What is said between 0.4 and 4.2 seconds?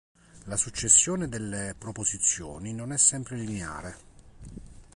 La successione delle proposizioni non è sempre lineare.